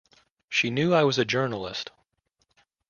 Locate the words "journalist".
1.25-1.91